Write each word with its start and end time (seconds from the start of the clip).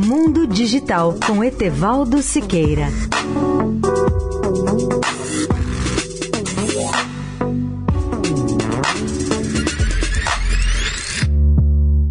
Mundo 0.00 0.46
Digital 0.46 1.16
com 1.26 1.42
Etevaldo 1.42 2.22
Siqueira. 2.22 2.86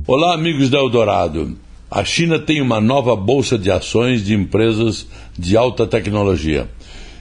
Olá, 0.05 0.33
amigos 0.33 0.69
da 0.69 0.79
Eldorado. 0.79 1.57
A 1.89 2.03
China 2.03 2.37
tem 2.37 2.61
uma 2.61 2.81
nova 2.81 3.15
bolsa 3.15 3.57
de 3.57 3.71
ações 3.71 4.21
de 4.21 4.33
empresas 4.33 5.07
de 5.39 5.55
alta 5.55 5.87
tecnologia. 5.87 6.69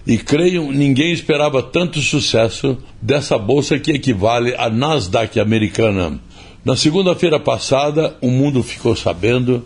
E 0.04 0.18
creio, 0.18 0.72
ninguém 0.72 1.12
esperava 1.12 1.62
tanto 1.62 2.00
sucesso 2.00 2.76
dessa 3.00 3.38
bolsa 3.38 3.78
que 3.78 3.92
equivale 3.92 4.52
à 4.56 4.68
Nasdaq 4.68 5.38
americana. 5.38 6.18
Na 6.64 6.74
segunda-feira 6.74 7.38
passada, 7.38 8.16
o 8.20 8.28
mundo 8.28 8.64
ficou 8.64 8.96
sabendo 8.96 9.64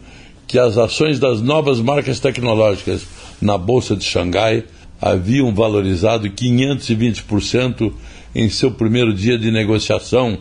que 0.51 0.59
as 0.59 0.77
ações 0.77 1.21
das 1.21 1.41
novas 1.41 1.81
marcas 1.81 2.19
tecnológicas 2.19 3.07
na 3.41 3.57
Bolsa 3.57 3.95
de 3.95 4.03
Xangai 4.03 4.65
haviam 5.01 5.55
valorizado 5.55 6.29
520% 6.29 7.93
em 8.35 8.51
seu 8.51 8.73
primeiro 8.73 9.15
dia 9.15 9.39
de 9.39 9.49
negociação 9.49 10.39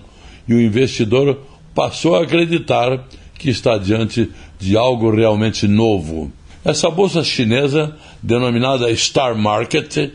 e 0.48 0.56
o 0.56 0.60
investidor 0.60 1.38
passou 1.76 2.16
a 2.16 2.24
acreditar 2.24 3.06
que 3.38 3.52
está 3.52 3.78
diante 3.78 4.32
de 4.60 4.76
algo 4.76 5.12
realmente 5.12 5.68
novo. 5.68 6.32
Essa 6.66 6.90
bolsa 6.90 7.24
chinesa, 7.24 7.96
denominada 8.20 8.94
Star 8.96 9.38
Market, 9.38 10.12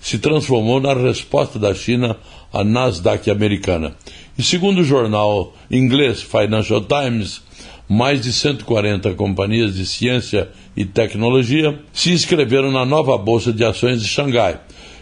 se 0.00 0.18
transformou 0.20 0.80
na 0.80 0.94
resposta 0.94 1.58
da 1.58 1.74
China 1.74 2.16
à 2.50 2.64
Nasdaq 2.64 3.30
americana. 3.30 3.94
E 4.38 4.42
segundo 4.42 4.80
o 4.80 4.84
jornal 4.84 5.54
inglês 5.70 6.22
Financial 6.22 6.80
Times, 6.80 7.42
mais 7.88 8.20
de 8.20 8.32
140 8.32 9.12
companhias 9.14 9.74
de 9.74 9.84
ciência 9.86 10.48
e 10.76 10.84
tecnologia 10.84 11.78
se 11.92 12.10
inscreveram 12.12 12.70
na 12.70 12.84
nova 12.84 13.16
Bolsa 13.18 13.52
de 13.52 13.64
Ações 13.64 14.00
de 14.00 14.08
Xangai, 14.08 14.60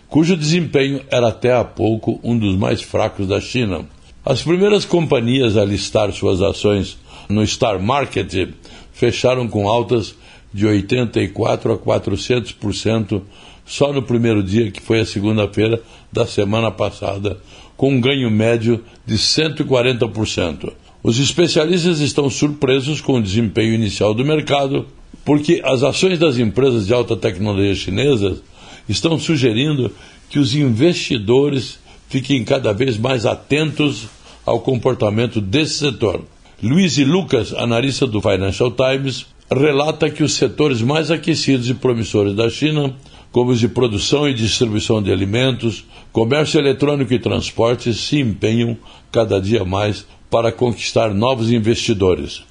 cujo 0.09 0.37
desempenho 0.37 1.01
era 1.11 1.29
até 1.29 1.55
há 1.55 1.65
pouco 1.65 2.21
um 2.23 2.37
dos 2.37 2.57
mais 2.57 2.83
fracos 2.83 3.29
da 3.29 3.41
China. 3.41 3.87
As 4.25 4.43
primeiras 4.43 4.85
companhias 4.85 5.57
a 5.57 5.65
listar 5.65 6.13
suas 6.13 6.41
ações 6.43 6.99
no 7.29 7.47
Star 7.47 7.81
Market 7.81 8.51
fecharam 8.93 9.49
com 9.49 9.69
altas 9.69 10.15
de 10.53 10.67
84 10.67 11.73
a 11.73 11.79
400% 11.79 13.23
só 13.65 13.93
no 13.93 14.03
primeiro 14.03 14.43
dia, 14.43 14.71
que 14.71 14.83
foi 14.83 15.01
a 15.01 15.07
segunda-feira 15.07 15.81
da 16.13 16.27
semana 16.27 16.71
passada, 16.71 17.39
com 17.77 17.95
um 17.95 18.01
ganho 18.01 18.31
médio 18.31 18.85
de 19.07 19.17
140%. 19.17 20.73
Os 21.05 21.19
especialistas 21.19 21.99
estão 21.99 22.31
surpresos 22.31 23.01
com 23.01 23.15
o 23.15 23.23
desempenho 23.23 23.75
inicial 23.75 24.15
do 24.15 24.25
mercado, 24.25 24.87
porque 25.25 25.61
as 25.65 25.83
ações 25.83 26.17
das 26.17 26.39
empresas 26.39 26.87
de 26.87 26.95
alta 26.95 27.17
tecnologia 27.17 27.75
chinesas 27.75 28.41
estão 28.89 29.19
sugerindo 29.19 29.91
que 30.31 30.39
os 30.39 30.55
investidores 30.55 31.81
fiquem 32.09 32.45
cada 32.45 32.73
vez 32.73 32.97
mais 32.97 33.27
atentos 33.27 34.07
ao 34.47 34.61
comportamento 34.61 35.41
desse 35.41 35.75
setor. 35.75 36.23
Luiz 36.63 36.97
e 36.99 37.05
Lucas, 37.05 37.53
analista 37.53 38.07
do 38.07 38.21
Financial 38.21 38.71
Times, 38.71 39.27
relata 39.51 40.09
que 40.09 40.23
os 40.23 40.35
setores 40.35 40.83
mais 40.83 41.11
aquecidos 41.11 41.69
e 41.69 41.75
promissores 41.75 42.35
da 42.37 42.49
China, 42.49 42.95
como 43.33 43.51
os 43.51 43.59
de 43.59 43.67
produção 43.67 44.29
e 44.29 44.35
distribuição 44.35 45.03
de 45.03 45.11
alimentos, 45.11 45.85
comércio 46.13 46.61
eletrônico 46.61 47.13
e 47.13 47.19
transporte, 47.19 47.93
se 47.93 48.21
empenham 48.21 48.77
cada 49.11 49.41
dia 49.41 49.65
mais 49.65 50.07
para 50.33 50.51
conquistar 50.51 51.13
novos 51.13 51.53
investidores. 51.53 52.43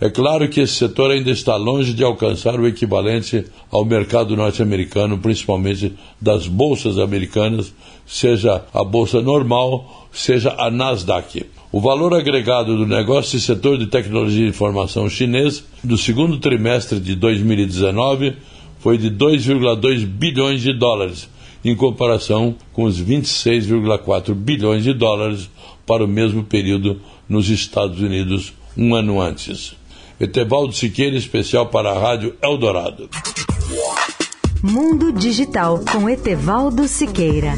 É 0.00 0.08
claro 0.08 0.48
que 0.48 0.60
esse 0.60 0.72
setor 0.72 1.10
ainda 1.10 1.30
está 1.30 1.54
longe 1.54 1.92
de 1.92 2.02
alcançar 2.02 2.58
o 2.58 2.66
equivalente 2.66 3.44
ao 3.70 3.84
mercado 3.84 4.34
norte-americano, 4.34 5.18
principalmente 5.18 5.94
das 6.18 6.46
bolsas 6.46 6.98
americanas, 6.98 7.74
seja 8.06 8.64
a 8.72 8.82
bolsa 8.82 9.20
normal, 9.20 10.08
seja 10.10 10.54
a 10.58 10.70
Nasdaq. 10.70 11.44
O 11.70 11.78
valor 11.78 12.14
agregado 12.14 12.74
do 12.74 12.86
negócio 12.86 13.36
e 13.36 13.40
setor 13.40 13.76
de 13.76 13.86
tecnologia 13.86 14.44
de 14.44 14.48
informação 14.48 15.06
chinês 15.06 15.62
do 15.84 15.98
segundo 15.98 16.38
trimestre 16.38 16.98
de 16.98 17.14
2019 17.14 18.34
foi 18.78 18.96
de 18.96 19.10
2,2 19.10 20.06
bilhões 20.06 20.62
de 20.62 20.72
dólares, 20.72 21.28
em 21.64 21.74
comparação 21.74 22.54
com 22.72 22.84
os 22.84 23.00
26,4 23.00 24.34
bilhões 24.34 24.84
de 24.84 24.92
dólares 24.92 25.50
para 25.86 26.04
o 26.04 26.08
mesmo 26.08 26.44
período 26.44 27.00
nos 27.28 27.48
Estados 27.48 28.00
Unidos 28.00 28.52
um 28.76 28.94
ano 28.94 29.20
antes. 29.20 29.74
Etevaldo 30.18 30.72
Siqueira, 30.72 31.16
especial 31.16 31.66
para 31.66 31.90
a 31.90 31.98
Rádio 31.98 32.34
Eldorado. 32.42 33.08
Mundo 34.62 35.12
Digital 35.12 35.80
com 35.92 36.08
Etevaldo 36.08 36.88
Siqueira. 36.88 37.54